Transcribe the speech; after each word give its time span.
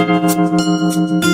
Thank 0.00 1.24
you. 1.24 1.29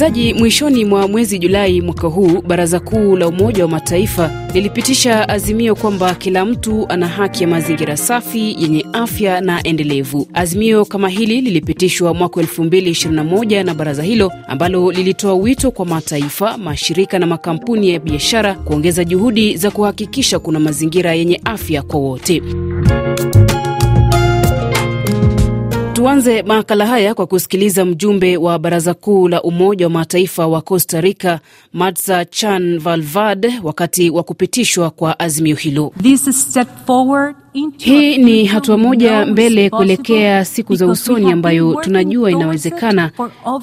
Msikilizaji, 0.00 0.34
mwishoni 0.34 0.84
mwa 0.84 1.08
mwezi 1.08 1.38
Julai 1.38 1.80
mwaka 1.80 2.08
huu, 2.08 2.42
Baraza 2.42 2.80
Kuu 2.80 3.16
la 3.16 3.28
Umoja 3.28 3.64
wa 3.64 3.70
Mataifa 3.70 4.48
lilipitisha 4.54 5.28
azimio 5.28 5.74
kwamba 5.74 6.14
kila 6.14 6.44
mtu 6.44 6.86
ana 6.88 7.08
haki 7.08 7.42
ya 7.42 7.48
mazingira 7.48 7.96
safi 7.96 8.56
yenye 8.62 8.86
afya 8.92 9.40
na 9.40 9.62
endelevu. 9.62 10.26
Azimio 10.34 10.84
kama 10.84 11.08
hili 11.08 11.40
lilipitishwa 11.40 12.14
mwaka 12.14 12.40
2021 12.40 13.64
na 13.64 13.74
baraza 13.74 14.02
hilo 14.02 14.32
ambalo 14.48 14.92
lilitoa 14.92 15.34
wito 15.34 15.70
kwa 15.70 15.86
mataifa, 15.86 16.58
mashirika 16.58 17.18
na 17.18 17.26
makampuni 17.26 17.90
ya 17.90 18.00
biashara 18.00 18.54
kuongeza 18.54 19.04
juhudi 19.04 19.56
za 19.56 19.70
kuhakikisha 19.70 20.38
kuna 20.38 20.60
mazingira 20.60 21.14
yenye 21.14 21.40
afya 21.44 21.82
kwa 21.82 22.00
wote. 22.00 22.42
Tuanze 26.10 26.42
makala 26.42 26.86
haya 26.86 27.14
kwa 27.14 27.26
kusikiliza 27.26 27.84
mjumbe 27.84 28.36
wa 28.36 28.58
baraza 28.58 28.94
kuu 28.94 29.28
la 29.28 29.42
Umoja 29.42 29.86
wa 29.86 29.90
Mataifa 29.90 30.46
wa 30.46 30.60
Costa 30.62 31.00
Rica, 31.00 31.38
Matsa 31.72 32.24
Chan 32.24 32.78
Valverde, 32.78 33.52
wakati 33.62 34.10
wa 34.10 34.22
kupitishwa 34.22 34.90
kwa 34.90 35.18
azimio 35.20 35.56
hilo. 35.56 35.92
Hii 37.78 38.18
ni 38.18 38.44
hatua 38.44 38.78
moja 38.78 39.26
mbele 39.26 39.70
kuelekea 39.70 40.44
siku 40.44 40.74
za 40.74 40.86
usoni 40.86 41.32
ambayo 41.32 41.74
tunajua 41.74 42.30
inawezekana, 42.30 43.10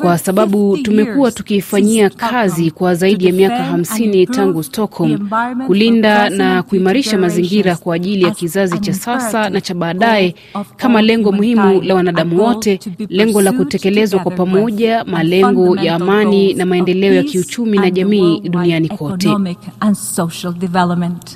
kwa 0.02 0.18
sababu 0.18 0.78
tumekuwa 0.78 1.32
tukifanyia 1.32 2.10
kazi 2.10 2.72
kwa 2.72 2.96
zaidi 2.96 3.26
ya 3.26 3.34
miaka 3.34 3.64
hamsini 3.64 4.28
tangu 4.28 4.64
Stockholm, 4.64 5.30
kulinda 5.68 6.30
na 6.30 6.64
kuimarisha 6.64 7.18
mazingira 7.18 7.76
kwa 7.76 7.96
ajili 7.96 8.24
ya 8.24 8.32
kizazi 8.32 8.80
cha 8.80 8.94
sasa 8.94 9.50
na 9.50 9.62
cha 9.62 9.74
baadaye, 9.74 10.36
kama 10.78 11.02
lengo 11.02 11.32
muhimu 11.32 11.82
la 11.82 11.96
wanadamu 11.96 12.42
wote, 12.44 12.80
lengo 13.10 13.42
la 13.42 13.52
kutekelezwa 13.52 14.20
kwa 14.20 14.32
pamoja 14.32 15.04
malengo 15.04 15.76
ya 15.78 15.96
amani 15.96 16.54
na 16.54 16.66
maendeleo 16.66 17.14
ya 17.14 17.24
kiuchumi 17.24 17.78
na 17.78 17.90
jamii 17.92 18.40
duniani 18.40 18.90
kote. 18.90 19.30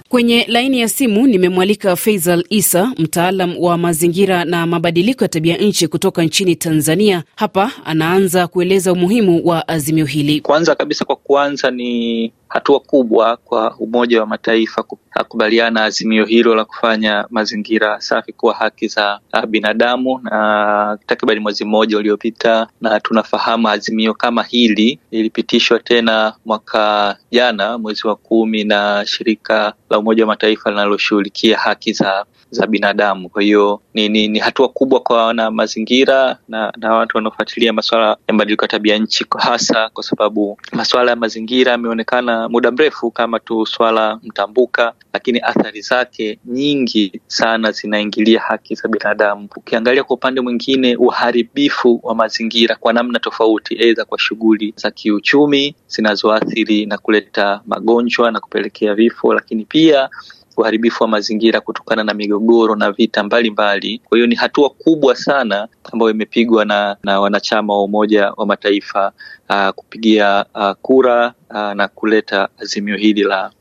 Kwenye 0.09 0.45
laini 0.47 0.79
ya 0.79 0.87
simu 0.89 1.27
nimemwalika 1.27 1.95
Faisal 1.95 2.40
Isa, 2.49 2.91
mtaalam 2.97 3.55
wa 3.59 3.77
mazingira 3.77 4.45
na 4.45 4.65
mabadiliko 4.67 5.23
ya 5.23 5.27
tabia 5.29 5.57
nchi 5.57 5.87
kutoka 5.87 6.23
nchini 6.23 6.55
Tanzania. 6.55 7.23
Hapa 7.35 7.71
anaanza 7.85 8.47
kueleza 8.47 8.91
umuhimu 8.93 9.41
wa 9.47 9.67
azimio 9.67 10.05
hili. 10.05 10.41
Kwanza 10.41 10.75
kabisa, 10.75 11.05
kwa 11.05 11.15
kuanza, 11.15 11.71
ni 11.71 12.33
hatua 12.49 12.79
kubwa 12.79 13.37
kwa 13.37 13.75
Umoja 13.79 14.19
wa 14.19 14.27
Mataifa 14.27 14.83
kukubaliana 14.83 15.83
azimio 15.83 16.25
hilo 16.25 16.55
la 16.55 16.65
kufanya 16.65 17.25
mazingira 17.29 18.01
safi 18.01 18.33
kuwa 18.33 18.53
haki 18.53 18.87
za 18.87 19.19
binadamu, 19.47 20.19
na 20.23 20.97
takribani 21.05 21.39
mwezi 21.39 21.65
mmoja 21.65 21.97
uliopita, 21.97 22.67
na 22.81 22.99
tunafahamu 22.99 23.69
azimio 23.69 24.13
kama 24.13 24.43
hili 24.43 24.99
lilipitishwa 25.11 25.79
tena 25.79 26.33
mwaka 26.45 27.17
jana 27.31 27.77
mwezi 27.77 28.07
wa 28.07 28.15
kumi 28.15 28.63
na 28.63 29.03
shirika 29.05 29.73
la 29.89 29.99
Umoja 29.99 30.23
wa 30.23 30.27
Mataifa 30.27 30.69
linaloshughulikia 30.69 31.57
haki 31.57 31.93
za 31.93 32.25
za 32.51 32.67
binadamu. 32.67 33.29
Kwa 33.29 33.41
hiyo 33.41 33.81
ni, 33.93 34.09
ni, 34.09 34.27
ni 34.27 34.39
hatua 34.39 34.69
kubwa 34.69 34.99
kwa 34.99 35.25
wana 35.25 35.51
mazingira 35.51 36.37
na, 36.47 36.73
na 36.77 36.93
watu 36.93 37.17
wanaofuatilia 37.17 37.73
masuala 37.73 38.07
ya 38.07 38.17
mabadiliko 38.33 38.65
ya 38.65 38.69
tabia 38.69 38.97
nchi, 38.97 39.25
hasa 39.37 39.89
kwa 39.89 40.03
sababu 40.03 40.57
masuala 40.71 41.11
ya 41.11 41.15
mazingira 41.17 41.71
yameonekana 41.71 42.49
muda 42.49 42.71
mrefu 42.71 43.11
kama 43.11 43.39
tu 43.39 43.65
swala 43.65 44.19
mtambuka, 44.23 44.93
lakini 45.13 45.39
athari 45.43 45.81
zake 45.81 46.39
nyingi 46.45 47.21
sana 47.27 47.71
zinaingilia 47.71 48.39
haki 48.39 48.75
za 48.75 48.87
binadamu. 48.89 49.47
Ukiangalia 49.55 50.03
kwa 50.03 50.15
upande 50.15 50.41
mwingine, 50.41 50.95
uharibifu 50.95 51.99
wa 52.03 52.15
mazingira 52.15 52.75
kwa 52.75 52.93
namna 52.93 53.19
tofauti, 53.19 53.77
aidha 53.83 54.05
kwa 54.05 54.19
shughuli 54.19 54.73
za 54.77 54.91
kiuchumi 54.91 55.75
zinazoathiri 55.87 56.85
na 56.85 56.97
kuleta 56.97 57.61
magonjwa 57.65 58.31
na 58.31 58.39
kupelekea 58.39 58.95
vifo, 58.95 59.33
lakini 59.33 59.65
pia 59.65 60.09
uharibifu 60.57 61.03
wa 61.03 61.09
mazingira 61.09 61.61
kutokana 61.61 62.03
na 62.03 62.13
migogoro 62.13 62.75
na 62.75 62.91
vita 62.91 63.23
mbalimbali. 63.23 64.01
Kwa 64.05 64.17
hiyo 64.17 64.27
ni 64.27 64.35
hatua 64.35 64.69
kubwa 64.69 65.15
sana 65.15 65.67
ambayo 65.91 66.11
imepigwa 66.11 66.65
na, 66.65 66.97
na 67.03 67.19
wanachama 67.21 67.73
wa 67.73 67.83
Umoja 67.83 68.31
wa 68.37 68.45
Mataifa 68.45 69.11
uh, 69.49 69.69
kupigia 69.69 70.45
uh, 70.55 70.71
kura 70.81 71.33
uh, 71.49 71.71
na 71.73 71.87
kuleta 71.87 72.49
azimio 72.61 72.97
hili 72.97 73.23
la 73.23 73.51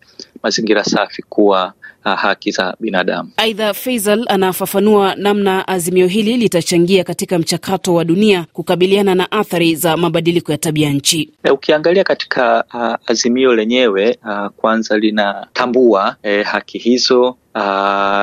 mazingira 0.42 0.84
safi 0.84 1.22
kuwa 1.22 1.72
uh, 2.04 2.12
haki 2.14 2.50
za 2.50 2.76
binadamu. 2.80 3.30
Aidha, 3.36 3.74
Faisal 3.74 4.24
anafafanua 4.28 5.14
namna 5.14 5.68
azimio 5.68 6.06
hili 6.06 6.36
litachangia 6.36 7.04
katika 7.04 7.38
mchakato 7.38 7.94
wa 7.94 8.04
dunia 8.04 8.46
kukabiliana 8.52 9.14
na 9.14 9.32
athari 9.32 9.74
za 9.76 9.96
mabadiliko 9.96 10.52
ya 10.52 10.58
tabia 10.58 10.90
nchi. 10.90 11.30
E, 11.44 11.50
ukiangalia 11.50 12.04
katika 12.04 12.64
uh, 12.74 13.10
azimio 13.10 13.54
lenyewe 13.54 14.18
uh, 14.24 14.46
kwanza 14.46 14.98
linatambua 14.98 16.16
eh, 16.22 16.44
haki 16.46 16.78
hizo 16.78 17.36
uh, 17.54 17.60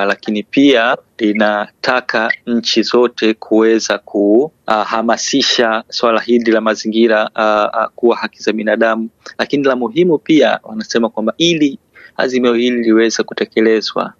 lakini 0.07 0.44
pia 0.44 0.97
linataka 1.17 2.31
nchi 2.47 2.81
zote 2.83 3.33
kuweza 3.33 3.97
kuhamasisha 3.97 5.69
uh, 5.77 5.83
swala 5.89 6.22
hili 6.22 6.51
la 6.51 6.61
mazingira 6.61 7.29
uh, 7.35 7.85
kuwa 7.95 8.17
haki 8.17 8.44
za 8.44 8.53
binadamu, 8.53 9.09
lakini 9.39 9.63
la 9.63 9.75
muhimu 9.75 10.17
pia 10.17 10.59
wanasema 10.63 11.09
kwamba 11.09 11.33
ili 11.38 11.79
azimio 12.17 12.53
hili 12.53 12.83
liweze 12.83 13.23
kutekelezwa, 13.23 14.13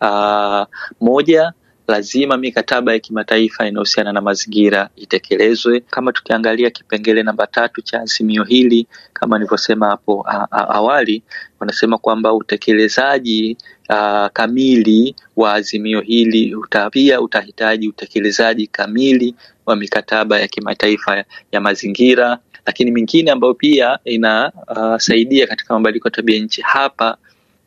uh, 0.00 0.62
moja 1.00 1.52
lazima 1.90 2.36
mikataba 2.36 2.92
ya 2.92 2.98
kimataifa 2.98 3.66
inayohusiana 3.66 4.12
na 4.12 4.20
mazingira 4.20 4.88
itekelezwe. 4.96 5.80
Kama 5.80 6.12
tukiangalia 6.12 6.70
kipengele 6.70 7.22
namba 7.22 7.46
tatu 7.46 7.82
cha 7.82 8.00
azimio 8.00 8.44
hili, 8.44 8.86
kama 9.12 9.38
nilivyosema 9.38 9.86
hapo 9.86 10.26
awali, 10.50 11.22
wanasema 11.60 11.98
kwamba 11.98 12.32
utekelezaji 12.34 13.56
uh, 13.88 14.26
kamili 14.32 15.14
wa 15.36 15.52
azimio 15.54 16.00
hili 16.00 16.54
uta, 16.54 16.90
pia 16.90 17.20
utahitaji 17.20 17.88
utekelezaji 17.88 18.66
kamili 18.66 19.34
wa 19.66 19.76
mikataba 19.76 20.40
ya 20.40 20.48
kimataifa 20.48 21.24
ya, 21.52 21.60
mazingira, 21.60 22.38
lakini 22.66 22.90
mingine 22.90 23.30
ambayo 23.30 23.54
pia 23.54 23.98
inasaidia 24.04 25.44
uh, 25.44 25.50
katika 25.50 25.74
mabadiliko 25.74 26.08
ya 26.08 26.12
tabia 26.12 26.38
nchi 26.38 26.62
hapa 26.62 27.16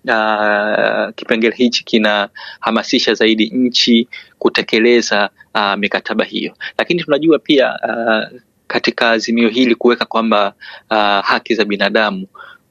Uh, 0.08 1.14
kipengele 1.16 1.56
hichi 1.56 1.84
kinahamasisha 1.84 3.14
zaidi 3.14 3.50
nchi 3.50 4.08
kutekeleza 4.40 5.30
uh, 5.56 5.74
mikataba 5.76 6.26
hiyo, 6.26 6.54
lakini 6.78 7.04
tunajua 7.04 7.40
pia 7.40 7.80
uh, 7.84 8.40
katika 8.68 9.12
azimio 9.12 9.50
hili 9.50 9.76
kuweka 9.76 10.06
kwamba 10.06 10.54
uh, 10.92 10.98
haki 11.26 11.56
za 11.56 11.66
binadamu 11.66 12.28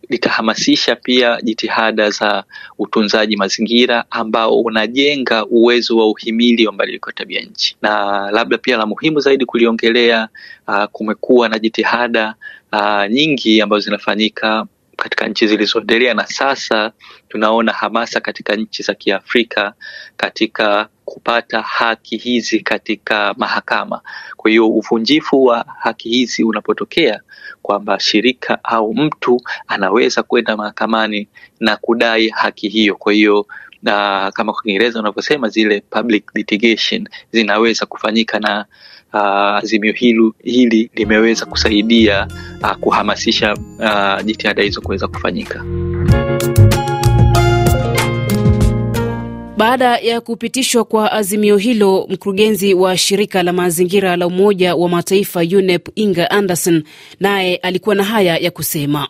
litahamasisha 0.09 0.97
pia 0.97 1.39
jitihada 1.43 2.11
za 2.11 2.45
utunzaji 2.79 3.37
mazingira 3.37 4.05
ambao 4.11 4.61
unajenga 4.61 5.47
uwezo 5.47 5.97
wa 5.97 6.07
uhimili 6.09 6.67
wa 6.67 6.73
mabadiliko 6.73 7.11
ya 7.11 7.15
tabia 7.15 7.41
nchi. 7.41 7.77
Na 7.83 8.31
labda 8.31 8.59
pia 8.59 8.77
la 8.77 8.87
muhimu 8.87 9.21
zaidi 9.21 9.45
kuliongelea, 9.45 10.29
uh, 10.69 10.85
kumekuwa 10.85 11.49
na 11.49 11.59
jitihada 11.59 12.35
uh, 12.73 13.07
nyingi 13.11 13.61
ambazo 13.61 13.81
zinafanyika 13.85 14.67
katika 15.03 15.29
nchi 15.29 15.47
zilizoendelea 15.47 16.15
na 16.15 16.27
sasa 16.27 16.93
tunaona 17.29 17.73
hamasa 17.73 18.21
katika 18.21 18.57
nchi 18.57 18.83
za 18.83 18.95
Kiafrika 18.95 19.75
katika 20.17 20.89
kupata 21.05 21.63
haki 21.63 22.17
hizi 22.17 22.61
katika 22.61 23.35
mahakama. 23.39 24.01
Kwa 24.37 24.51
hiyo 24.51 24.69
uvunjifu 24.69 25.45
wa 25.45 25.65
haki 25.79 26.09
hizi 26.09 26.45
unapotokea 26.45 27.21
kwamba 27.63 28.01
shirika 28.01 28.65
au 28.65 28.95
mtu 28.95 29.41
anaweza 29.69 30.23
kwenda 30.23 30.57
mahakamani 30.57 31.29
na 31.61 31.77
kudai 31.77 32.29
haki 32.29 32.69
hiyo. 32.69 32.97
Kwa 32.97 33.13
hiyo 33.13 33.47
na 33.83 34.31
kama 34.35 34.53
kwa 34.53 34.63
Kiingereza 34.63 35.01
unavyosema 35.01 35.49
zile 35.49 35.81
public 35.81 36.25
litigation 36.35 37.09
zinaweza 37.33 37.87
kufanyika 37.87 38.39
na 38.41 38.67
azimio 39.13 39.93
hili, 39.93 40.33
hili 40.45 40.91
limeweza 40.95 41.47
kusaidia 41.47 42.27
uh, 42.63 42.71
kuhamasisha 42.73 43.55
uh, 43.55 44.25
jitihada 44.25 44.63
hizo 44.63 44.81
kuweza 44.81 45.09
kufanyika. 45.09 45.65
Baada 49.57 49.97
ya 49.99 50.21
kupitishwa 50.21 50.85
kwa 50.85 51.13
azimio 51.13 51.57
hilo, 51.57 52.07
mkurugenzi 52.11 52.75
wa 52.75 52.97
shirika 52.97 53.43
la 53.43 53.53
mazingira 53.53 54.17
la 54.17 54.27
Umoja 54.27 54.75
wa 54.75 54.89
Mataifa 54.89 55.41
UNEP 55.41 55.89
Inga 55.95 56.31
Anderson 56.31 56.83
naye 57.21 57.57
alikuwa 57.57 57.95
na 57.95 58.05
haya 58.05 58.37
ya 58.37 58.51
kusema. 58.51 59.09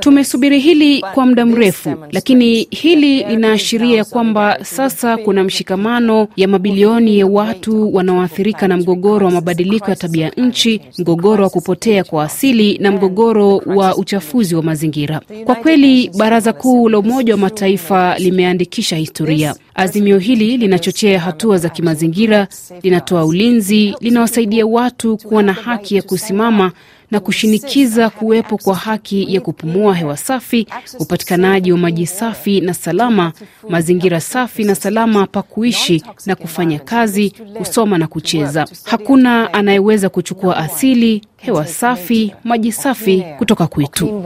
Tumesubiri 0.00 0.58
hili 0.60 1.04
kwa 1.14 1.26
muda 1.26 1.46
mrefu, 1.46 1.94
lakini 2.12 2.66
hili 2.70 3.24
linaashiria 3.24 4.04
kwamba 4.04 4.58
sasa 4.64 5.16
kuna 5.16 5.44
mshikamano 5.44 6.28
ya 6.36 6.48
mabilioni 6.48 7.18
ya 7.18 7.26
watu 7.26 7.94
wanaoathirika 7.94 8.68
na 8.68 8.76
mgogoro 8.76 9.26
wa 9.26 9.32
mabadiliko 9.32 9.90
ya 9.90 9.96
tabia 9.96 10.28
nchi, 10.36 10.80
mgogoro 10.98 11.44
wa 11.44 11.50
kupotea 11.50 12.04
kwa 12.04 12.24
asili 12.24 12.78
na 12.78 12.92
mgogoro 12.92 13.56
wa 13.56 13.96
uchafuzi 13.96 14.54
wa 14.54 14.62
mazingira. 14.62 15.20
Kwa 15.44 15.54
kweli, 15.54 16.10
Baraza 16.18 16.52
Kuu 16.52 16.88
la 16.88 16.98
Umoja 16.98 17.32
wa 17.34 17.38
Mataifa 17.40 18.18
limeandikisha 18.18 18.96
historia. 18.96 19.54
Azimio 19.74 20.18
hili 20.18 20.56
linachochea 20.56 21.20
hatua 21.20 21.58
za 21.58 21.68
kimazingira, 21.68 22.48
linatoa 22.82 23.24
ulinzi, 23.24 23.94
linawasaidia 24.00 24.66
watu 24.66 25.16
kuwa 25.16 25.42
na 25.42 25.52
haki 25.52 25.96
ya 25.96 26.02
kusimama 26.02 26.72
na 27.10 27.20
kushinikiza 27.20 28.10
kuwepo 28.10 28.58
kwa 28.58 28.74
haki 28.76 29.34
ya 29.34 29.40
kupumua 29.40 29.94
hewa 29.94 30.16
safi, 30.16 30.66
upatikanaji 30.98 31.72
wa 31.72 31.78
maji 31.78 32.06
safi 32.06 32.60
na 32.60 32.74
salama, 32.74 33.32
mazingira 33.68 34.20
safi 34.20 34.64
na 34.64 34.74
salama 34.74 35.26
pa 35.26 35.42
kuishi 35.42 36.02
na 36.26 36.36
kufanya 36.36 36.78
kazi, 36.78 37.30
kusoma 37.30 37.98
na 37.98 38.06
kucheza. 38.06 38.66
Hakuna 38.84 39.52
anayeweza 39.54 40.08
kuchukua 40.08 40.56
asili, 40.56 41.22
hewa 41.36 41.66
safi, 41.66 42.34
maji 42.44 42.72
safi 42.72 43.24
kutoka 43.38 43.66
kwetu. 43.66 44.22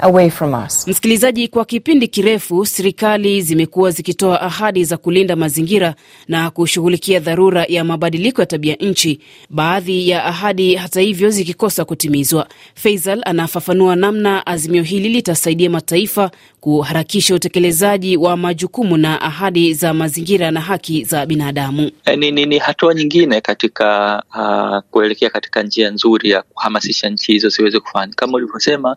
Away 0.00 0.30
from 0.30 0.54
us. 0.66 0.88
Msikilizaji, 0.88 1.48
kwa 1.48 1.64
kipindi 1.64 2.08
kirefu 2.08 2.66
serikali 2.66 3.42
zimekuwa 3.42 3.90
zikitoa 3.90 4.40
ahadi 4.40 4.84
za 4.84 4.96
kulinda 4.96 5.36
mazingira 5.36 5.94
na 6.28 6.50
kushughulikia 6.50 7.20
dharura 7.20 7.64
ya 7.68 7.84
mabadiliko 7.84 8.42
ya 8.42 8.46
tabia 8.46 8.74
nchi, 8.80 9.20
baadhi 9.50 10.08
ya 10.08 10.24
ahadi 10.24 10.74
hata 10.74 11.00
hivyo 11.00 11.30
zikikosa 11.30 11.84
kutimizwa. 11.84 12.46
Faisal 12.74 13.22
anafafanua 13.24 13.96
namna 13.96 14.46
azimio 14.46 14.82
hili 14.82 15.08
litasaidia 15.08 15.70
mataifa 15.70 16.30
kuharakisha 16.60 17.34
utekelezaji 17.34 18.16
wa 18.16 18.36
majukumu 18.36 18.96
na 18.96 19.20
ahadi 19.22 19.74
za 19.74 19.94
mazingira 19.94 20.50
na 20.50 20.60
haki 20.60 21.04
za 21.04 21.26
binadamu. 21.26 21.90
Ni, 22.16 22.30
ni, 22.30 22.46
ni 22.46 22.58
hatua 22.58 22.94
nyingine 22.94 23.40
katika 23.40 24.22
uh, 24.34 24.90
kuelekea 24.90 25.30
katika 25.30 25.62
njia 25.62 25.90
nzuri 25.90 26.30
ya 26.30 26.42
kuhamasisha 26.42 27.10
nchi 27.10 27.32
hizo 27.32 27.48
ziweze 27.48 27.80
kufanya 27.80 28.12
kama 28.16 28.32
ulivyosema. 28.36 28.96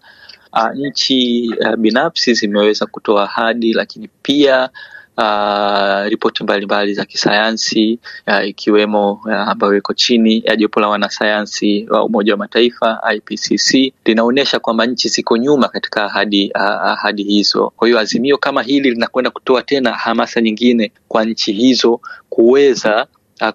Uh, 0.53 0.69
nchi 0.75 1.49
uh, 1.59 1.75
binafsi 1.75 2.33
zimeweza 2.33 2.85
kutoa 2.85 3.23
ahadi, 3.23 3.73
lakini 3.73 4.09
pia 4.21 4.69
uh, 5.17 6.05
ripoti 6.09 6.43
mbalimbali 6.43 6.93
za 6.93 7.05
kisayansi 7.05 7.99
uh, 8.27 8.47
ikiwemo 8.47 9.11
uh, 9.11 9.31
ambayo 9.33 9.77
iko 9.77 9.93
chini 9.93 10.43
ya 10.45 10.55
jopo 10.55 10.79
la 10.79 10.87
wanasayansi 10.87 11.87
wa 11.89 12.03
Umoja 12.03 12.33
wa 12.33 12.37
Mataifa 12.37 13.01
IPCC 13.15 13.93
linaonyesha 14.05 14.59
kwamba 14.59 14.85
nchi 14.85 15.09
ziko 15.09 15.37
nyuma 15.37 15.67
katika 15.67 16.03
ahadi, 16.03 16.51
uh, 16.55 16.61
ahadi 16.61 17.23
hizo. 17.23 17.73
Kwa 17.75 17.87
hiyo 17.87 17.99
azimio 17.99 18.37
kama 18.37 18.63
hili 18.63 18.91
linakwenda 18.91 19.31
kutoa 19.31 19.61
tena 19.61 19.93
hamasa 19.93 20.41
nyingine 20.41 20.91
kwa 21.07 21.25
nchi 21.25 21.53
hizo 21.53 22.01
kuweza 22.29 23.07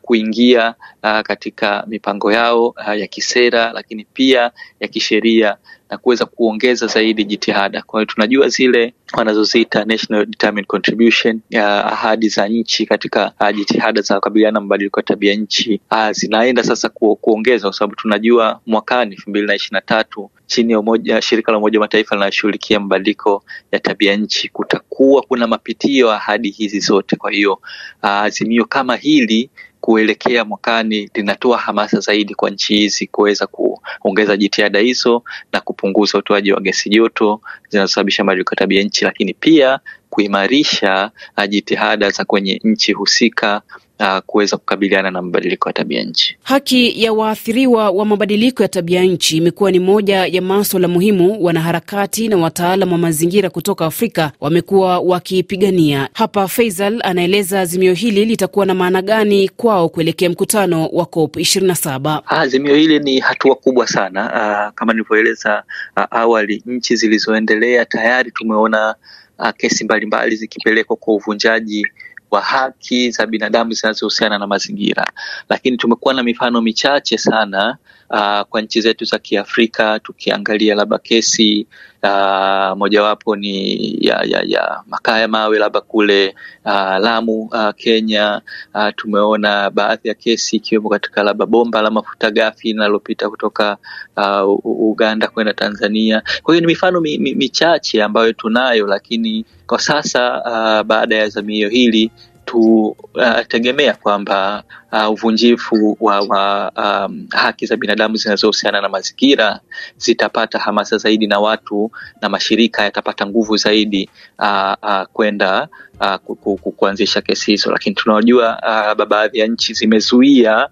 kuingia 0.02 0.74
katika 1.22 1.84
mipango 1.86 2.32
yao 2.32 2.74
ya 2.96 3.06
kisera 3.06 3.72
lakini 3.72 4.04
pia 4.12 4.50
ya 4.80 4.88
kisheria 4.88 5.56
na 5.92 5.98
kuweza 5.98 6.26
kuongeza 6.26 6.86
zaidi 6.86 7.24
jitihada. 7.24 7.82
Kwa 7.82 8.00
hiyo 8.00 8.06
tunajua 8.06 8.48
zile 8.48 8.94
wanazoziita 9.12 9.84
national 9.84 10.26
determined 10.26 10.66
contribution 10.66 11.40
ahadi 11.84 12.28
za 12.28 12.48
nchi 12.48 12.86
katika 12.86 13.32
uh, 13.40 13.50
jitihada 13.56 14.00
za 14.00 14.14
kukabiliana 14.14 14.54
na 14.54 14.60
mabadiliko 14.60 15.00
ya 15.00 15.04
tabia 15.04 15.34
nchi 15.34 15.80
uh, 15.90 16.10
zinaenda 16.10 16.62
sasa 16.64 16.88
ku, 16.88 17.16
kuongeza 17.16 17.62
kwa 17.68 17.72
sababu 17.72 17.94
tunajua 17.96 18.60
mwakani 18.66 19.12
elfu 19.14 19.30
mbili 19.30 19.46
na 19.46 19.54
ishirini 19.54 19.74
na 19.74 19.80
tatu 19.80 20.30
chini 20.46 20.72
ya 20.72 20.80
umoja, 20.80 21.22
shirika 21.22 21.52
la 21.52 21.58
Umoja 21.58 21.78
wa 21.78 21.84
Mataifa 21.84 22.14
linaloshughulikia 22.14 22.80
mabadiliko 22.80 23.44
ya 23.72 23.78
tabia 23.78 24.16
nchi 24.16 24.48
kutakuwa 24.48 25.22
kuna 25.22 25.46
mapitio 25.46 26.10
ahadi 26.12 26.50
hizi 26.50 26.80
zote. 26.80 27.16
Kwa 27.16 27.30
hiyo 27.30 27.60
azimio 28.02 28.62
uh, 28.62 28.68
kama 28.68 28.96
hili 28.96 29.50
kuelekea 29.82 30.44
mwakani 30.44 31.10
linatoa 31.14 31.58
hamasa 31.58 32.00
zaidi 32.00 32.34
kwa 32.34 32.50
nchi 32.50 32.74
hizi 32.74 33.06
kuweza 33.06 33.46
kuongeza 33.46 34.36
jitihada 34.36 34.78
hizo 34.78 35.22
na 35.52 35.60
kupunguza 35.60 36.18
utoaji 36.18 36.52
wa 36.52 36.60
gesi 36.60 36.90
joto 36.90 37.40
zinazosababisha 37.68 38.24
mabadiliko 38.24 38.52
ya 38.54 38.56
tabia 38.56 38.82
nchi, 38.82 39.04
lakini 39.04 39.34
pia 39.34 39.80
kuimarisha 40.10 41.10
jitihada 41.48 42.10
za 42.10 42.24
kwenye 42.24 42.60
nchi 42.64 42.92
husika 42.92 43.62
uh, 44.02 44.18
kuweza 44.26 44.56
kukabiliana 44.56 45.10
na 45.10 45.22
mabadiliko 45.22 45.68
ya 45.68 45.72
tabia 45.72 46.02
nchi. 46.04 46.36
Haki 46.42 47.02
ya 47.04 47.12
waathiriwa 47.12 47.90
wa 47.90 48.04
mabadiliko 48.04 48.62
ya 48.62 48.68
tabia 48.68 49.02
nchi 49.02 49.36
imekuwa 49.36 49.70
ni 49.70 49.78
moja 49.78 50.26
ya 50.26 50.42
maswala 50.42 50.88
muhimu 50.88 51.44
wanaharakati 51.44 52.28
na 52.28 52.36
wataalam 52.36 52.92
wa 52.92 52.98
mazingira 52.98 53.50
kutoka 53.50 53.86
Afrika 53.86 54.32
wamekuwa 54.40 54.98
wakipigania. 54.98 56.08
Hapa 56.12 56.48
Faisal 56.48 57.00
anaeleza 57.04 57.60
azimio 57.60 57.94
hili 57.94 58.24
litakuwa 58.24 58.66
na 58.66 58.74
maana 58.74 59.02
gani 59.02 59.48
kwao 59.48 59.88
kuelekea 59.88 60.30
mkutano 60.30 60.86
wa 60.86 61.06
COP 61.06 61.36
27. 61.36 62.22
Azimio 62.26 62.74
hili 62.74 62.98
ni 62.98 63.20
hatua 63.20 63.54
kubwa 63.54 63.86
sana. 63.86 64.24
Uh, 64.24 64.74
kama 64.74 64.92
nilivyoeleza 64.92 65.62
uh, 65.96 66.02
awali, 66.10 66.62
nchi 66.66 66.96
zilizoendelea 66.96 67.84
tayari 67.84 68.30
tumeona 68.30 68.94
uh, 69.38 69.50
kesi 69.56 69.84
mbalimbali 69.84 70.36
zikipelekwa 70.36 70.96
kwa 70.96 71.14
uvunjaji 71.14 71.86
wa 72.32 72.40
haki 72.40 73.10
za 73.10 73.26
binadamu 73.26 73.72
zinazohusiana 73.72 74.38
na 74.38 74.46
mazingira, 74.46 75.12
lakini 75.48 75.76
tumekuwa 75.76 76.14
na 76.14 76.22
mifano 76.22 76.60
michache 76.60 77.18
sana 77.18 77.76
uh, 78.10 78.40
kwa 78.40 78.62
nchi 78.62 78.80
zetu 78.80 79.04
za 79.04 79.18
Kiafrika. 79.18 79.98
Tukiangalia 80.00 80.74
labda 80.74 80.98
kesi 80.98 81.66
uh, 82.02 82.76
mojawapo 82.78 83.36
ni 83.36 83.76
ya, 84.00 84.22
ya, 84.26 84.42
ya 84.46 84.82
makaa 84.86 85.18
ya 85.18 85.28
mawe 85.28 85.58
labda 85.58 85.80
kule 85.80 86.34
uh, 86.64 86.96
Lamu 86.98 87.42
uh, 87.42 87.70
Kenya. 87.76 88.42
Uh, 88.74 88.88
tumeona 88.96 89.70
baadhi 89.70 90.08
ya 90.08 90.14
kesi 90.14 90.56
ikiwemo 90.56 90.88
katika 90.88 91.22
labda 91.22 91.46
bomba 91.46 91.82
la 91.82 91.90
mafuta 91.90 92.30
ghafi 92.30 92.68
linalopita 92.68 93.30
kutoka 93.30 93.76
uh, 94.16 94.66
Uganda 94.90 95.26
kwenda 95.28 95.52
Tanzania. 95.54 96.22
Kwa 96.42 96.54
hiyo 96.54 96.60
ni 96.60 96.66
mifano 96.66 97.00
mi, 97.00 97.18
mi, 97.18 97.34
michache 97.34 98.02
ambayo 98.02 98.32
tunayo, 98.32 98.86
lakini 98.86 99.44
kwa 99.66 99.78
sasa 99.78 100.42
uh, 100.42 100.86
baada 100.86 101.16
ya 101.16 101.24
azimio 101.24 101.68
hili 101.68 102.10
tutegemea 102.52 103.92
uh, 103.94 103.98
kwamba 103.98 104.62
uh, 104.92 105.10
uvunjifu 105.10 105.96
wa, 106.00 106.20
wa 106.20 106.72
um, 106.76 107.26
haki 107.30 107.66
za 107.66 107.76
binadamu 107.76 108.16
zinazohusiana 108.16 108.80
na 108.80 108.88
mazingira 108.88 109.60
zitapata 109.96 110.58
hamasa 110.58 110.98
zaidi 110.98 111.26
na 111.26 111.38
watu 111.40 111.90
na 112.20 112.28
mashirika 112.28 112.82
yatapata 112.82 113.26
nguvu 113.26 113.56
zaidi 113.56 114.10
uh, 114.38 114.74
uh, 114.82 115.02
kwenda 115.12 115.68
uh, 116.00 116.14
ku, 116.14 116.36
ku, 116.36 116.56
kuanzisha 116.72 117.20
kesi 117.20 117.50
hizo, 117.50 117.70
lakini 117.70 117.94
tunajua 117.94 118.58
uh, 118.98 119.04
baadhi 119.04 119.38
ya 119.38 119.46
nchi 119.46 119.74
zimezuia 119.74 120.68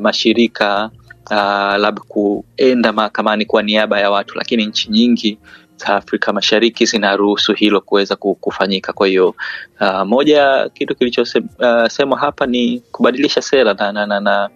mashirika 0.00 0.90
uh, 1.30 1.76
labda 1.76 2.02
kuenda 2.08 2.92
mahakamani 2.92 3.44
kwa 3.46 3.62
niaba 3.62 4.00
ya 4.00 4.10
watu, 4.10 4.38
lakini 4.38 4.66
nchi 4.66 4.90
nyingi 4.90 5.38
za 5.76 5.86
Afrika 5.86 6.32
Mashariki 6.32 6.86
zinaruhusu 6.86 7.52
hilo 7.52 7.80
kuweza 7.80 8.16
kufanyika. 8.16 8.92
Kwa 8.92 9.06
hiyo 9.06 9.34
uh, 9.80 10.02
moja 10.06 10.68
kitu 10.74 10.94
kilichosemwa 10.94 12.16
uh, 12.16 12.20
hapa 12.20 12.46
ni 12.46 12.82
kubadilisha 12.92 13.42
sera 13.42 13.74
na, 13.74 13.92
na, 13.92 14.06
na, 14.06 14.20
na 14.20 14.50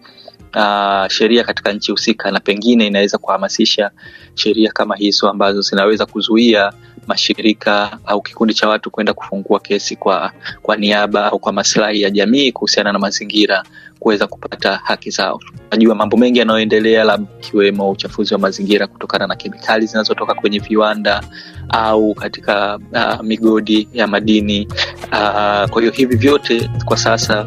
uh, 0.55 1.11
sheria 1.11 1.43
katika 1.43 1.73
nchi 1.73 1.91
husika, 1.91 2.31
na 2.31 2.39
pengine 2.39 2.87
inaweza 2.87 3.17
kuhamasisha 3.17 3.91
sheria 4.35 4.71
kama 4.71 4.95
hizo 4.95 5.29
ambazo 5.29 5.61
zinaweza 5.61 6.05
kuzuia 6.05 6.73
mashirika 7.07 7.97
au 8.05 8.21
kikundi 8.21 8.53
cha 8.53 8.69
watu 8.69 8.91
kwenda 8.91 9.13
kufungua 9.13 9.59
kesi 9.59 9.95
kwa, 9.95 10.31
kwa 10.61 10.77
niaba 10.77 11.25
au 11.25 11.39
kwa 11.39 11.53
maslahi 11.53 12.01
ya 12.01 12.09
jamii 12.09 12.51
kuhusiana 12.51 12.91
na 12.93 12.99
mazingira 12.99 13.63
kuweza 13.99 14.27
kupata 14.27 14.75
haki 14.83 15.09
zao. 15.09 15.39
Tunajua 15.69 15.95
mambo 15.95 16.17
mengi 16.17 16.39
yanayoendelea, 16.39 17.19
ikiwemo 17.39 17.89
uchafuzi 17.89 18.33
wa 18.33 18.39
mazingira 18.39 18.87
kutokana 18.87 19.27
na 19.27 19.35
kemikali 19.35 19.85
zinazotoka 19.85 20.33
kwenye 20.33 20.59
viwanda 20.59 21.23
au 21.69 22.13
katika 22.13 22.79
uh, 22.93 23.21
migodi 23.25 23.89
ya 23.93 24.07
madini 24.07 24.67
uh, 25.03 25.69
kwa 25.69 25.81
hiyo 25.81 25.91
hivi 25.91 26.15
vyote 26.15 26.69
kwa 26.85 26.97
sasa 26.97 27.45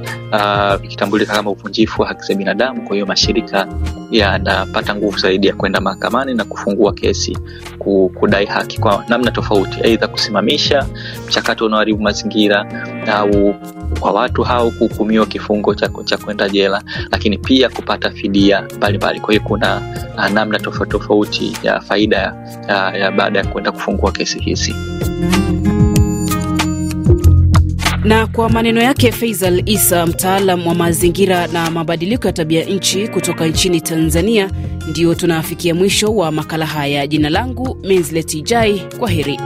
vikitambulika 0.81 1.33
uh, 1.33 1.37
kama 1.37 1.51
uvunjifu 1.51 2.03
wa 2.03 2.09
haki 2.09 2.23
za 2.27 2.35
binadamu. 2.35 2.83
Kwa 2.83 2.95
hiyo 2.95 3.07
mashirika 3.07 3.69
yanapata 4.11 4.95
nguvu 4.95 5.19
zaidi 5.19 5.47
ya 5.47 5.55
kwenda 5.55 5.81
mahakamani 5.81 6.35
na 6.35 6.45
kufungua 6.45 6.93
kesi 6.93 7.39
kudai 8.15 8.47
haki 8.47 8.81
kwa 8.81 9.05
namna 9.09 9.31
tofauti, 9.31 9.81
aidha 9.81 10.07
kusimamisha 10.09 10.87
mchakato 11.29 11.67
unaoharibu 11.67 12.03
mazingira 12.03 12.67
au 13.13 13.55
kwa 14.01 14.11
watu 14.13 14.43
hao 14.43 14.71
kuhukumiwa 14.71 15.27
kifungo 15.27 15.75
cha 15.75 16.19
kwenda 16.25 16.49
jela, 16.49 16.83
lakini 17.11 17.39
pia 17.39 17.69
kupata 17.69 18.09
fidia 18.13 18.63
mbalimbali. 18.77 19.21
Kwa 19.21 19.35
hiyo 19.35 19.45
kuna 19.47 19.83
uh, 20.17 20.29
namna 20.31 20.59
tofauti 20.59 20.91
tofauti 20.93 21.57
ya 21.63 21.81
faida 21.81 22.17
ya, 22.69 22.93
ya 22.99 23.11
baada 23.11 23.39
ya 23.39 23.47
kwenda 23.47 23.73
kufungua 23.73 24.13
kesi 24.13 24.39
hizi. 24.39 24.75
Na 28.05 28.27
kwa 28.27 28.49
maneno 28.49 28.81
yake 28.83 29.13
Faisal 29.13 29.63
Isa, 29.67 30.07
mtaalam 30.07 30.67
wa 30.67 30.75
mazingira 30.75 31.47
na 31.47 31.71
mabadiliko 31.71 32.27
ya 32.27 32.33
tabia 32.33 32.65
nchi 32.65 33.09
kutoka 33.09 33.47
nchini 33.47 33.81
Tanzania, 33.81 34.51
ndio 34.91 35.15
tunafikia 35.15 35.75
mwisho 35.75 36.15
wa 36.17 36.33
makala 36.33 36.67
haya. 36.67 37.07
Jina 37.07 37.31
langu 37.31 37.79
Menzleti 37.85 38.43
Jai, 38.43 38.83
kwa 38.99 39.11
heri. 39.11 39.41